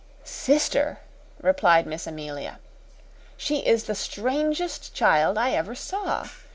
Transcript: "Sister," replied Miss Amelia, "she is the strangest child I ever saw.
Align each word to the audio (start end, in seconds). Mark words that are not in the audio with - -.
"Sister," 0.23 0.97
replied 1.41 1.85
Miss 1.85 2.07
Amelia, 2.07 2.57
"she 3.37 3.59
is 3.59 3.83
the 3.83 3.93
strangest 3.93 4.95
child 4.95 5.37
I 5.37 5.51
ever 5.51 5.75
saw. 5.75 6.27